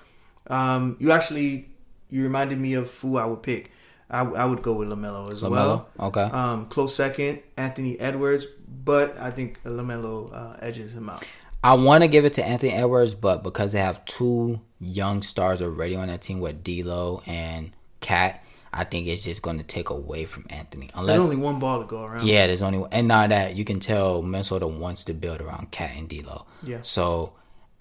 [0.49, 1.69] Um, you actually
[2.11, 3.71] you reminded me of who I would pick.
[4.11, 5.51] I, I would go with LaMelo as LaMelo?
[5.51, 5.89] well.
[5.99, 6.23] Okay.
[6.23, 11.25] Um, close second, Anthony Edwards, but I think LaMelo uh, edges him out.
[11.65, 15.63] I want to give it to Anthony Edwards, but because they have two young stars
[15.63, 19.91] already on that team with D'Lo and KAT, I think it's just going to take
[19.91, 20.89] away from Anthony.
[20.95, 22.27] Unless there's only one ball to go around.
[22.27, 22.89] Yeah, there's only one.
[22.93, 26.47] and now that you can tell Minnesota wants to build around KAT and D'Lo.
[26.63, 26.79] Yeah.
[26.81, 27.35] So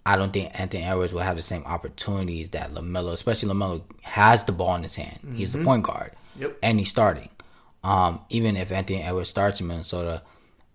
[0.06, 4.44] I don't think Anthony Edwards will have the same opportunities that LaMelo, especially LaMelo, has
[4.44, 5.20] the ball in his hand.
[5.26, 5.36] Mm-hmm.
[5.38, 5.68] He's the mm-hmm.
[5.68, 6.12] point guard.
[6.38, 6.58] Yep.
[6.62, 7.30] And he's starting.
[7.84, 10.24] Um, even if Anthony Edwards starts in Minnesota,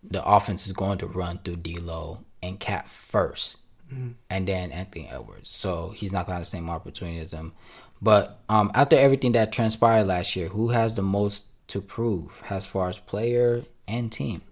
[0.02, 3.56] the offense is going to run through D'Lo and KAT 1st
[3.92, 4.10] mm-hmm.
[4.30, 5.48] and then Anthony Edwards.
[5.48, 7.52] So he's not going to have the same opportunity as them.
[8.00, 12.66] But um, after everything that transpired last year, who has the most to prove as
[12.66, 14.42] far as player and team?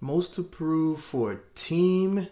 [0.00, 2.28] Most to prove for team,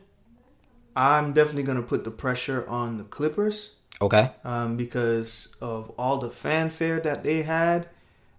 [0.96, 3.74] I'm definitely going to put the pressure on the Clippers.
[4.02, 4.30] Okay.
[4.44, 7.88] Um, because of all the fanfare that they had.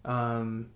[0.03, 0.71] Um,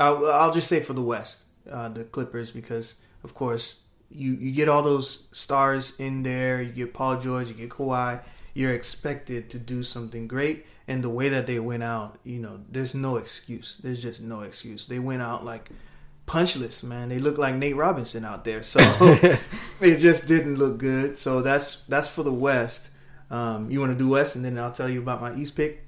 [0.00, 4.52] I'll, I'll just say for the West, uh, the Clippers, because of course you you
[4.52, 6.62] get all those stars in there.
[6.62, 8.22] You get Paul George, you get Kawhi.
[8.54, 12.60] You're expected to do something great, and the way that they went out, you know,
[12.70, 13.78] there's no excuse.
[13.82, 14.86] There's just no excuse.
[14.86, 15.70] They went out like
[16.26, 17.08] punchless, man.
[17.08, 18.80] They look like Nate Robinson out there, so
[19.80, 21.18] it just didn't look good.
[21.18, 22.90] So that's that's for the West.
[23.30, 25.84] Um, you want to do West, and then I'll tell you about my East pick.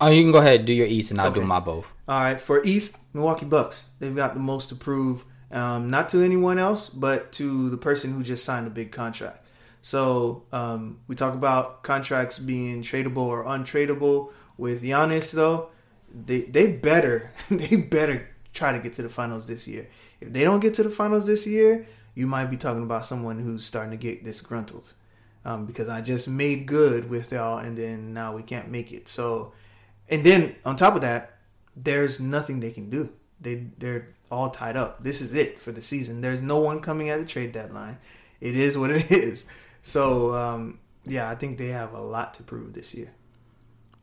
[0.00, 1.40] Oh, you can go ahead do your East, and I'll okay.
[1.40, 1.92] do my both.
[2.06, 3.86] All right, for East, Milwaukee Bucks.
[3.98, 8.12] They've got the most to prove um, not to anyone else, but to the person
[8.12, 9.44] who just signed a big contract.
[9.86, 14.32] So um, we talk about contracts being tradable or untradeable.
[14.58, 15.68] With Giannis, though,
[16.12, 19.86] they they better they better try to get to the finals this year.
[20.20, 23.38] If they don't get to the finals this year, you might be talking about someone
[23.38, 24.92] who's starting to get disgruntled.
[25.44, 29.06] Um, because I just made good with y'all, and then now we can't make it.
[29.06, 29.52] So,
[30.08, 31.38] and then on top of that,
[31.76, 33.10] there's nothing they can do.
[33.40, 35.04] They they're all tied up.
[35.04, 36.22] This is it for the season.
[36.22, 37.98] There's no one coming at the trade deadline.
[38.40, 39.46] It is what it is.
[39.86, 43.12] So um, yeah, I think they have a lot to prove this year.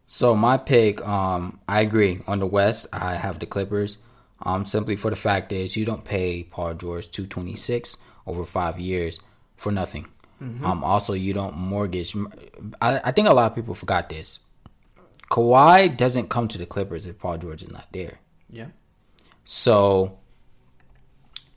[0.08, 2.88] So my pick, um, I agree on the West.
[2.94, 3.98] I have the Clippers.
[4.42, 8.46] Um, simply for the fact is you don't pay Paul George two twenty six over
[8.46, 9.20] five years
[9.58, 10.08] for nothing.
[10.42, 10.66] Mm-hmm.
[10.66, 12.16] Um, also you don't mortgage.
[12.82, 14.40] I, I think a lot of people forgot this.
[15.30, 18.20] Kawhi doesn't come to the Clippers if Paul George is not there.
[18.50, 18.68] Yeah.
[19.44, 20.18] So,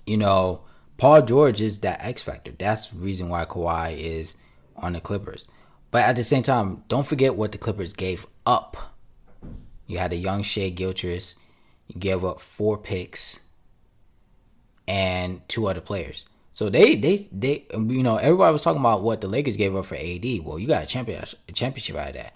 [0.05, 0.63] you know,
[0.97, 2.53] Paul George is that X factor.
[2.53, 4.37] That's the reason why Kawhi is
[4.77, 5.47] on the Clippers.
[5.91, 8.77] But at the same time, don't forget what the Clippers gave up.
[9.87, 11.37] You had a young Shai Gilgeous.
[11.87, 13.41] You gave up four picks
[14.89, 16.25] and two other players.
[16.53, 19.85] So they they they you know everybody was talking about what the Lakers gave up
[19.85, 20.25] for AD.
[20.43, 22.35] Well, you got a championship a championship out of that.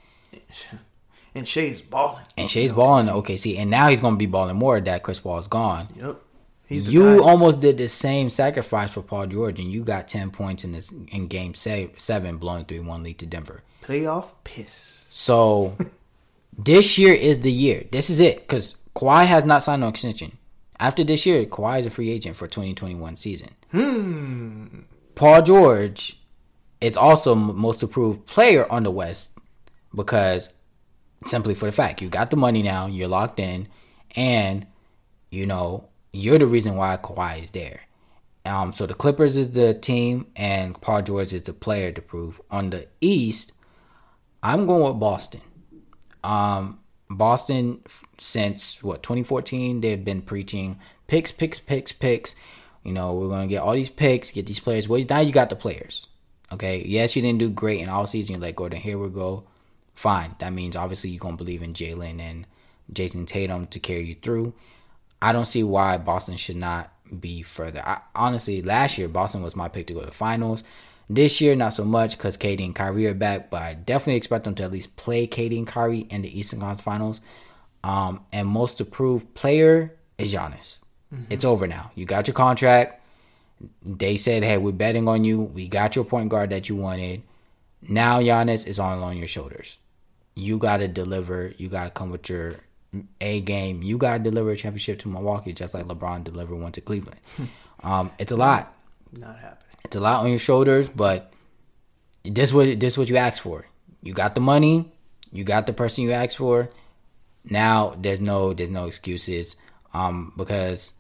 [1.35, 2.25] and Shai is balling.
[2.37, 5.39] And Shai's balling in OKC, and now he's gonna be balling more that Chris Paul
[5.39, 5.89] is gone.
[5.97, 6.23] Yep.
[6.71, 7.25] You guy.
[7.25, 10.93] almost did the same sacrifice for Paul George, and you got ten points in this
[10.93, 13.63] in Game Seven, blowing three one lead to Denver.
[13.83, 15.09] playoff piss.
[15.11, 15.77] So
[16.59, 17.85] this year is the year.
[17.91, 20.39] This is it because Kawhi has not signed no extension.
[20.79, 23.51] After this year, Kawhi is a free agent for 2021 season.
[23.73, 24.67] Hmm.
[25.15, 26.19] Paul George
[26.81, 29.37] is also most approved player on the West
[29.95, 30.49] because
[31.27, 33.69] simply for the fact you got the money now, you're locked in,
[34.17, 34.67] and
[35.31, 37.83] you know you're the reason why Kawhi is there.
[38.45, 42.41] Um, so the Clippers is the team, and Paul George is the player to prove.
[42.51, 43.53] On the East,
[44.43, 45.43] I'm going with Boston.
[46.25, 47.81] Um, Boston
[48.19, 52.35] since what 2014 they've been preaching picks, picks, picks, picks.
[52.85, 54.89] You know we're gonna get all these picks, get these players.
[54.89, 56.07] Well, now you got the players.
[56.53, 58.37] Okay, yes, you didn't do great in all season.
[58.37, 59.45] You let Gordon Hayward go.
[59.95, 62.47] Fine, that means obviously you're gonna believe in Jaylen and
[62.93, 64.55] Jayson Tatum to carry you through.
[65.23, 67.83] I don't see why Boston should not be further.
[67.85, 70.65] I, honestly, last year Boston was my pick to go to the finals.
[71.09, 74.45] This year, not so much because KD and Kyrie are back, but I definitely expect
[74.45, 77.21] them to at least play KD and Kyrie in the Eastern Conference Finals.
[77.83, 80.79] Um, and most approved player is Giannis.
[81.29, 81.91] It's over now.
[81.97, 83.03] You got your contract.
[83.85, 85.41] They said, "Hey, we're betting on you.
[85.41, 87.23] We got your point guard that you wanted.
[87.83, 89.79] Now Giannis is all on your shoulders.
[90.37, 91.53] You got to deliver.
[91.59, 92.53] You got to come with your
[93.21, 93.83] A game.
[93.83, 97.21] You got to deliver a championship to Milwaukee, just like LeBron delivered one to Cleveland.
[97.83, 98.75] um, it's a lot.
[99.13, 99.77] Not happening.
[99.85, 101.33] It's a lot on your shoulders, but
[102.25, 103.67] this what this what you asked for.
[104.03, 104.93] You got the money.
[105.33, 106.71] You got the person you asked for.
[107.45, 109.57] Now there's no there's no excuses.
[109.93, 110.95] Um, because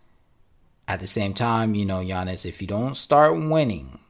[0.88, 4.00] at the same time, you know, Giannis, if you don't start winning,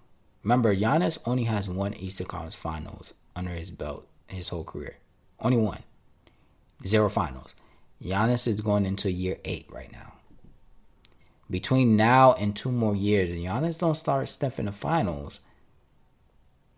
[0.43, 4.97] remember Giannis only has one Eastern Conference Finals under his belt his whole career.
[5.39, 5.83] Only one.
[6.87, 7.55] Zero finals.
[8.03, 10.11] Giannis is going into year eight right now
[11.51, 15.41] between now and two more years, and Giannis don't start stuff in the finals,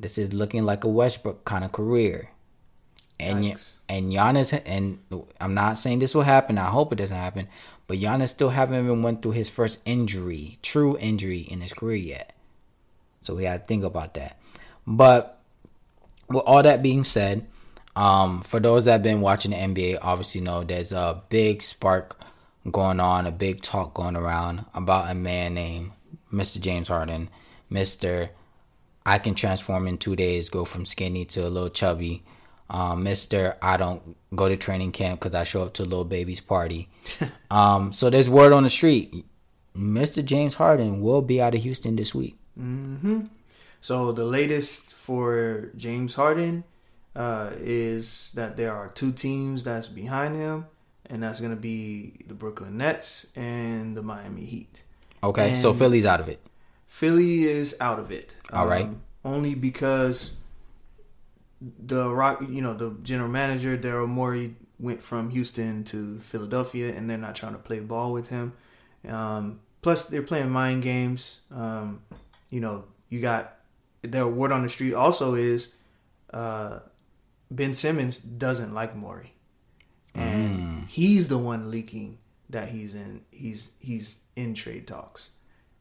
[0.01, 2.31] this is looking like a Westbrook kind of career.
[3.21, 3.73] And Yikes.
[3.89, 4.99] and Giannis and
[5.41, 6.59] I'm not saying this will happen.
[6.59, 7.47] I hope it doesn't happen.
[7.87, 11.97] But Giannis still haven't even went through his first injury, true injury in his career
[11.97, 12.35] yet.
[13.21, 14.41] So we got to think about that.
[14.87, 15.39] But
[16.29, 17.47] with all that being said,
[17.95, 22.19] um, for those that have been watching the NBA, obviously know there's a big spark
[22.71, 25.93] going on, a big talk going around about a man named
[26.33, 26.61] Mr.
[26.61, 27.29] James Harden.
[27.71, 28.31] Mr.
[29.05, 32.23] I can transform in two days, go from skinny to a little chubby.
[32.71, 33.57] Um, Mr.
[33.61, 36.89] I don't go to training camp because I show up to little baby's party.
[37.51, 39.27] um, so there's word on the street.
[39.77, 40.25] Mr.
[40.25, 42.37] James Harden will be out of Houston this week.
[43.81, 46.65] So the latest for James Harden
[47.15, 50.67] uh, is that there are two teams that's behind him,
[51.07, 54.83] and that's going to be the Brooklyn Nets and the Miami Heat.
[55.23, 56.41] Okay, so Philly's out of it.
[56.87, 58.35] Philly is out of it.
[58.51, 58.89] Um, All right.
[59.25, 60.37] Only because
[61.61, 67.09] the rock, you know, the general manager Daryl Morey went from Houston to Philadelphia, and
[67.09, 68.53] they're not trying to play ball with him.
[69.09, 71.41] Um, plus, they're playing mind games.
[71.51, 72.03] Um,
[72.51, 73.59] you know, you got
[74.03, 75.75] the word on the street also is
[76.33, 76.81] uh,
[77.57, 79.35] Ben Simmons doesn't like Morey,
[80.15, 80.89] and mm.
[80.89, 82.19] he's the one leaking
[82.51, 85.31] that he's in he's he's in trade talks,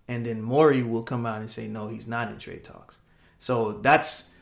[0.07, 2.97] and then Morey will come out and say no, he's not in trade talks.
[3.39, 4.33] So that's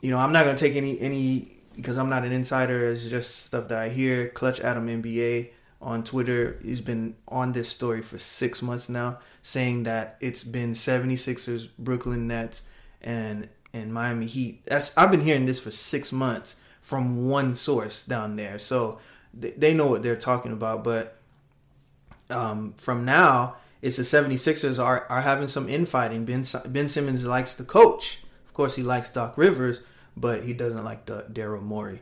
[0.00, 2.88] you know I'm not gonna take any any because I'm not an insider.
[2.88, 4.28] It's just stuff that I hear.
[4.28, 6.58] Clutch Adam NBA on Twitter.
[6.62, 12.26] He's been on this story for six months now, saying that it's been 76ers, Brooklyn
[12.26, 12.62] Nets,
[13.00, 14.62] and and Miami Heat.
[14.66, 16.56] That's I've been hearing this for six months
[16.88, 18.58] from one source down there.
[18.58, 18.98] So
[19.34, 20.82] they, know what they're talking about.
[20.82, 21.18] But
[22.30, 26.24] um, from now, it's the 76ers are, are having some infighting.
[26.24, 28.22] Ben, ben Simmons likes the coach.
[28.46, 29.82] Of course, he likes Doc Rivers,
[30.16, 32.00] but he doesn't like Daryl Morey.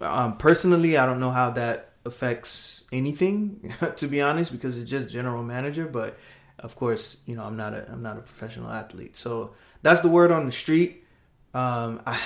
[0.00, 5.08] Um, personally, I don't know how that affects anything, to be honest, because it's just
[5.08, 5.86] general manager.
[5.86, 6.16] But
[6.60, 10.08] of course, you know, I'm not a I'm not a professional athlete, so that's the
[10.08, 11.04] word on the street.
[11.52, 12.18] Um, I,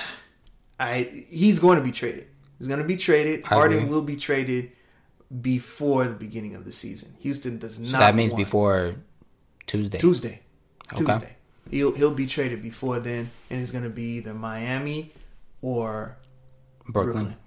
[0.79, 2.27] I he's going to be traded.
[2.57, 3.45] He's going to be traded.
[3.45, 4.71] Harden will be traded
[5.41, 7.15] before the beginning of the season.
[7.19, 7.89] Houston does not.
[7.89, 8.95] So that means before
[9.67, 9.97] Tuesday.
[9.97, 10.41] Tuesday.
[10.93, 11.03] Okay.
[11.03, 11.35] Tuesday.
[11.71, 15.11] He'll he'll be traded before then, and it's going to be either Miami
[15.61, 16.17] or
[16.87, 17.13] Brooklyn.
[17.13, 17.37] Brooklyn.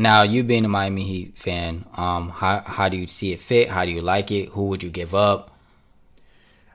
[0.00, 3.68] Now, you being a Miami Heat fan, um, how how do you see it fit?
[3.68, 4.50] How do you like it?
[4.50, 5.56] Who would you give up?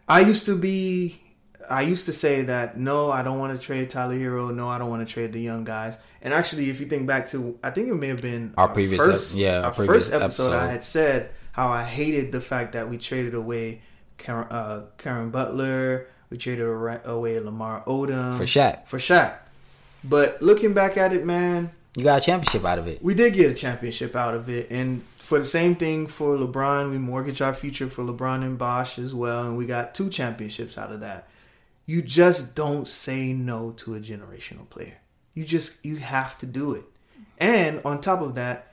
[0.09, 1.21] I used to be
[1.69, 4.53] I used to say that no, I don't want to trade Tyler Herro.
[4.53, 5.97] No, I don't want to trade the young guys.
[6.21, 8.99] And actually, if you think back to, I think it may have been Our previous
[9.01, 12.41] ep- first, yeah, our our previous first episode, I had said how I hated the
[12.41, 13.81] fact that we traded away
[14.17, 18.87] Caron, uh, Caron Butler, we traded away Lamar Odom For Shaq.
[18.87, 19.35] for Shaq.
[20.03, 23.03] But looking back at it, man, You got a championship out of it.
[23.03, 26.91] we did get a championship out of it, and for the same thing for LeBron,
[26.91, 30.77] we mortgaged our future for LeBron and Bosh as well, and we got two championships
[30.77, 31.27] out of that.
[31.85, 34.97] You just don't say no to a generational player.
[35.33, 36.85] You just you have to do it.
[37.37, 38.71] And on top of that,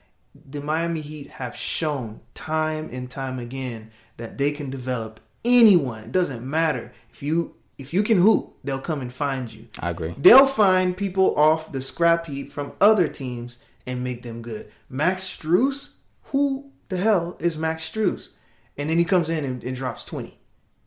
[0.48, 6.04] the Miami Heat have shown time and time again that they can develop anyone.
[6.04, 9.66] It doesn't matter if you if you can hoop, they'll come and find you.
[9.80, 10.14] I agree.
[10.18, 14.70] They'll find people off the scrap heap from other teams and make them good.
[14.90, 15.94] Max Strus,
[16.24, 18.32] who the hell is Max Strus?
[18.76, 20.38] And then he comes in and, and drops 20.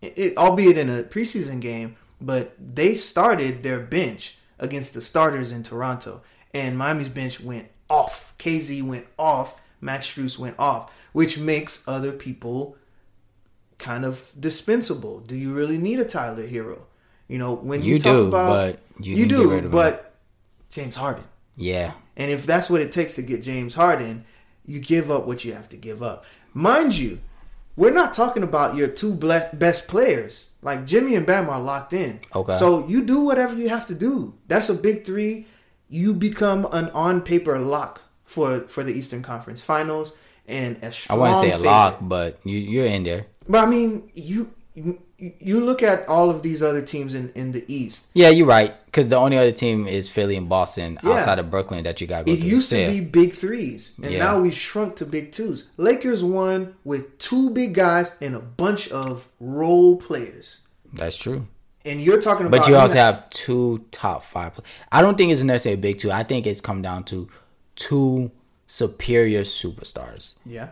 [0.03, 5.51] It, it- albeit in a preseason game, but they started their bench against the starters
[5.51, 6.21] in Toronto.
[6.53, 8.35] And Miami's bench went off.
[8.37, 9.59] KZ went off.
[9.81, 12.77] Max Strus went off, which makes other people
[13.77, 15.19] kind of dispensable.
[15.19, 16.83] Do you really need a Tyler Herro?
[17.27, 19.71] You know, when you, You talk do, about but you you, do, of him.
[19.71, 20.13] but
[20.69, 21.25] James Harden.
[21.57, 21.93] Yeah.
[22.15, 24.25] And if that's what it takes to get James Harden,
[24.65, 26.25] you give up what you have to give up.
[26.53, 27.19] Mind you,
[27.75, 30.51] we're not talking about your two best players.
[30.63, 32.19] Like Jimmy and Bam are locked in.
[32.33, 32.53] Okay.
[32.53, 34.35] So you do whatever you have to do.
[34.47, 35.47] That's a big three.
[35.89, 40.13] You become an on paper lock for for the Eastern Conference Finals
[40.47, 41.19] and a I strong.
[41.19, 41.69] wouldn't say a favorite.
[41.69, 43.27] lock, but you, you're in there.
[43.47, 44.99] But I mean, you you-
[45.39, 48.07] you look at all of these other teams in in the East.
[48.13, 48.73] Yeah, you're right.
[48.85, 51.11] Because the only other team is Philly and Boston Yeah.
[51.11, 54.19] outside of Brooklyn that you got go It used to be big threes, and Yeah.
[54.19, 55.65] now we shrunk to big twos.
[55.77, 60.59] Lakers won with two big guys and a bunch of role players.
[60.93, 61.47] That's true.
[61.85, 64.59] And you're talking about, But you also have two top five.
[64.91, 66.11] I don't think it's necessarily a big two.
[66.11, 67.27] I think it's come down to
[67.75, 68.31] two
[68.67, 70.69] superior superstars, yeah,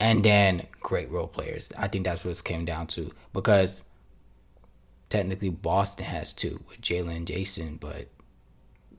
[0.00, 1.70] and then great role players.
[1.76, 3.82] I think that's what it came down to because
[5.08, 8.08] technically Boston has two with Jaylen and Jayson, but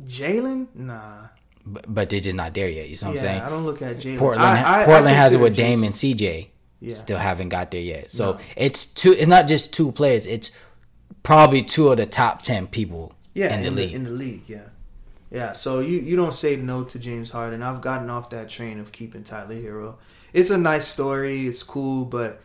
[0.03, 1.27] Jaylen, nah,
[1.65, 2.89] but, but they're just not there yet.
[2.89, 3.41] You know what yeah, I'm saying?
[3.41, 4.17] I don't look at Jaylen.
[4.17, 6.49] Portland, I- I- I Portland has it with Dame and CJ.
[6.81, 6.93] Yeah.
[6.93, 8.11] Still haven't got there yet.
[8.13, 8.39] So No.
[8.55, 9.11] it's two.
[9.11, 10.25] It's not just two players.
[10.25, 10.49] It's
[11.23, 13.93] probably two of the top ten people yeah, in the league.
[13.93, 14.69] in the league, yeah,
[15.29, 15.51] yeah.
[15.51, 17.61] So you you don't say no to James Harden.
[17.63, 19.95] I've gotten off that train of keeping Tyler Herro.
[20.33, 21.47] It's a nice story.
[21.47, 22.41] It's cool, but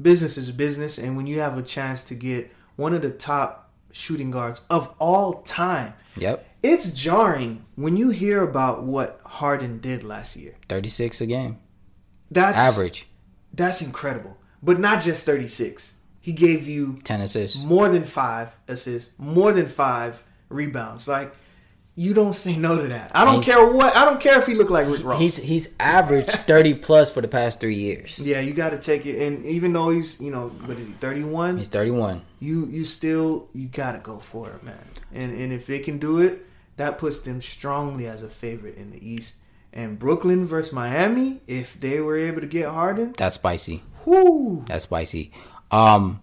[0.00, 0.98] business is business.
[0.98, 4.92] And when you have a chance to get one of the top shooting guards of
[4.98, 10.54] all time, yep, it's jarring when you hear about what Harden did last year.
[10.68, 11.58] thirty six a game
[12.30, 13.08] That's average,
[13.52, 14.36] That's incredible.
[14.62, 15.96] But not just 36.
[16.22, 17.62] He gave you ten assists.
[17.64, 21.06] more than five assists, more than five rebounds.
[21.06, 21.34] Like
[21.96, 23.12] you don't say no to that.
[23.14, 23.96] I don't He's- care what.
[23.96, 25.20] I don't care if he looked like Rick Ross.
[25.20, 28.18] He's he's averaged thirty plus for the past three years.
[28.18, 29.24] yeah, you got to take it.
[29.26, 31.58] And even though he's, you know, what is he, 31?
[31.58, 32.22] He's thirty one.
[32.40, 34.78] you you still you got to go for it, man.
[35.12, 36.44] And and if they can do it,
[36.76, 39.36] that puts them strongly as a favorite in the East.
[39.72, 43.82] And Brooklyn versus Miami, if they were able to get Harden, That's spicy.
[44.04, 45.32] whoo, That's spicy.
[45.72, 46.20] Um,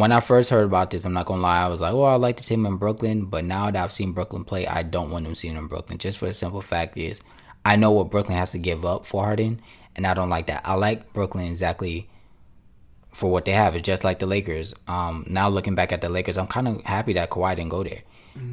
[0.00, 2.20] when I first heard about this, I'm not gonna lie, I was like, "Well, I'd
[2.20, 5.10] like to see him in Brooklyn," but now that I've seen Brooklyn play, I don't
[5.10, 5.98] want him seeing him in Brooklyn.
[5.98, 7.20] Just for the simple fact is,
[7.64, 9.60] I know what Brooklyn has to give up for Harden,
[9.94, 10.62] and I don't like that.
[10.64, 12.08] I like Brooklyn exactly
[13.12, 13.74] for what they have.
[13.74, 14.74] It's just like the Lakers.
[14.86, 17.82] Um, now looking back at the Lakers, I'm kind of happy that Kawhi didn't go
[17.82, 18.02] there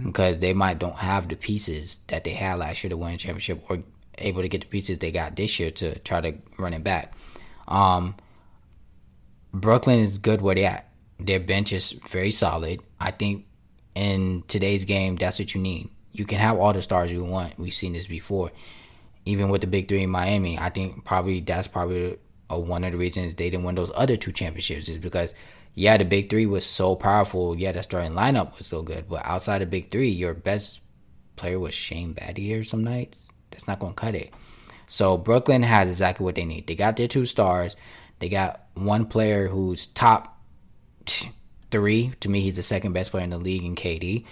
[0.06, 3.18] because they might don't have the pieces that they had last year to win a
[3.18, 3.84] championship or
[4.18, 7.14] able to get the pieces they got this year to try to run it back.
[7.68, 8.16] Um,
[9.54, 10.90] Brooklyn is good where they at.
[11.26, 12.82] Their bench is very solid.
[13.00, 13.46] I think
[13.96, 15.90] in today's game, that's what you need.
[16.12, 17.58] You can have all the stars you want.
[17.58, 18.52] We've seen this before.
[19.26, 22.18] Even with the big three in Miami, I think probably that's probably
[22.50, 25.34] a, one of the reasons they didn't win those other two championships is because
[25.76, 27.58] yeah, the big three was so powerful.
[27.58, 30.82] Yeah, the starting lineup was so good, but outside of big three, your best
[31.36, 33.28] player was Shane Battier some nights.
[33.50, 34.34] That's not going to cut it.
[34.88, 36.68] So Brooklyn has exactly what they need.
[36.68, 37.76] They got their two stars.
[38.20, 40.33] They got one player who's top
[41.72, 42.14] three.
[42.20, 44.26] To me, he's the second best player in the league in KD.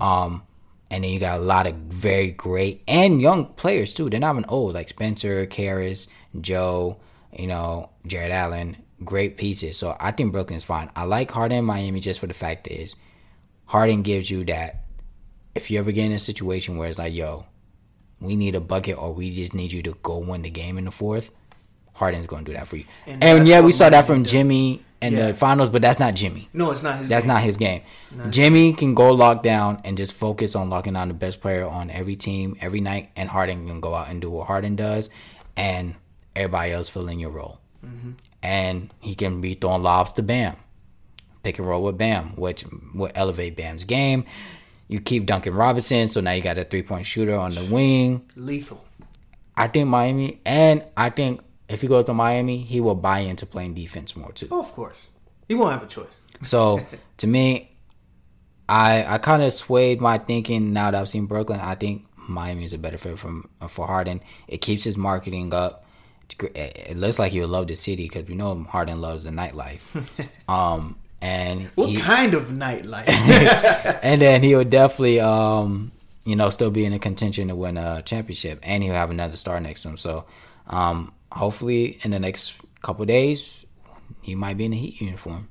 [0.00, 0.42] Um,
[0.90, 4.08] and then you got a lot of very great and young players too.
[4.08, 6.08] They're not even old, like Spencer, Caris,
[6.40, 6.98] Joe,
[7.36, 8.76] you know, Jarrett Allen.
[9.04, 9.76] Great pieces.
[9.76, 10.90] So I think Brooklyn's fine.
[10.96, 12.94] I like Harden in Miami just for the fact is
[13.66, 14.84] Harden gives you that
[15.54, 17.46] if you ever get in a situation where it's like, yo,
[18.20, 20.86] we need a bucket or we just need you to go win the game in
[20.86, 21.30] the fourth,
[21.94, 22.84] Harden's going to do that for you.
[23.06, 24.24] And And, yeah, we saw that from.
[24.24, 25.26] Jimmy in Yeah.
[25.28, 26.48] the finals, but that's not Jimmy.
[26.52, 27.08] No, it's not his.
[27.08, 27.28] That's game.
[27.28, 27.82] not his game.
[28.30, 31.90] Jimmy can go lock down and just focus on locking down the best player on
[31.90, 35.10] every team every night, and Harden can go out and do what Harden does,
[35.56, 35.94] and
[36.34, 37.58] everybody else fill in your role.
[37.84, 38.12] Mm-hmm.
[38.42, 40.56] And he can be throwing lobs to Bam,
[41.42, 44.24] pick and roll with Bam, which will elevate Bam's game.
[44.88, 48.22] You keep Duncan Robinson, so now you got a three point shooter on the wing.
[48.36, 48.82] lethal.
[49.56, 53.46] I think Miami, and I think if he goes to Miami, he will buy into
[53.46, 54.48] playing defense more too.
[54.50, 54.96] Oh, of course,
[55.48, 56.06] he won't have a choice.
[56.42, 56.80] So
[57.18, 57.70] to me,
[58.68, 61.60] I I kind of swayed my thinking now that I've seen Brooklyn.
[61.60, 64.20] I think Miami is a better fit for for Harden.
[64.48, 65.84] It keeps his marketing up.
[66.30, 66.52] It
[66.90, 70.08] it looks like he would love the city because we know Harden loves the nightlife.
[70.48, 73.08] um, and What he, kind of nightlife?
[74.02, 75.92] and then he would definitely um
[76.24, 79.36] you know still be in a contention to win a championship, and he'll have another
[79.36, 79.96] star next to him.
[79.96, 80.24] So
[80.66, 83.64] um hopefully in the next couple days
[84.22, 85.48] he might be in a Heat uniform.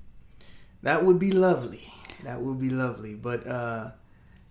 [0.82, 1.88] That would be lovely.
[2.24, 3.16] That would be lovely.
[3.16, 3.92] But uh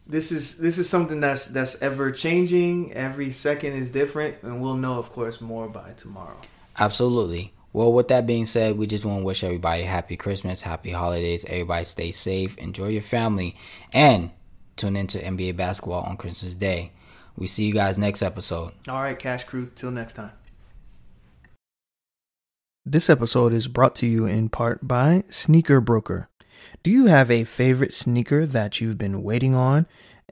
[0.07, 2.93] this is this is something that's that's ever changing.
[2.93, 6.41] Every second is different, and we'll know, of course, more by tomorrow.
[6.79, 7.53] Absolutely.
[7.73, 11.45] Well, with that being said, we just want to wish everybody happy Christmas, happy holidays.
[11.47, 13.57] Everybody stay safe, enjoy your family,
[13.93, 14.31] and
[14.77, 16.93] tune into NBA basketball on Christmas Day.
[17.37, 18.73] We see you guys next episode.
[18.89, 19.71] All right, Cash Crew.
[19.75, 20.31] Till next time.
[22.87, 26.29] This episode is brought to you in part by Sneaker Broker.
[26.83, 29.87] Do you have a favorite sneaker that you've been waiting on,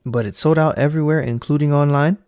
[0.04, 2.18] but it's sold out everywhere, including online?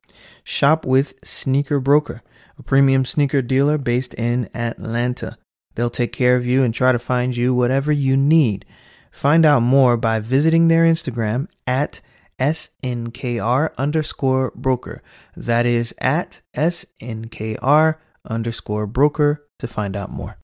[0.43, 2.23] Shop with Sneaker Broker,
[2.59, 5.37] a premium sneaker dealer based in Atlanta.
[5.75, 8.65] They'll take care of you and try to find you whatever you need.
[9.11, 12.01] Find out more by visiting their Instagram at
[12.39, 15.03] SNKR underscore broker.
[15.37, 20.39] That is at SNKR underscore broker to find out more.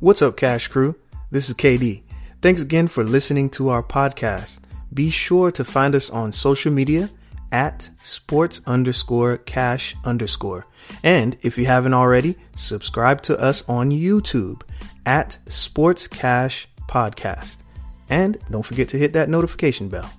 [0.00, 0.94] What's up, Cash Crew?
[1.32, 2.02] This is KD.
[2.40, 4.60] Thanks again for listening to our podcast.
[4.94, 7.10] Be sure to find us on social media
[7.50, 10.66] at sports underscore cash underscore.
[11.02, 14.62] And if you haven't already, subscribe to us on YouTube
[15.04, 17.58] at Sports Cash Podcast.
[18.08, 20.10] And don't forget to hit that notification bell.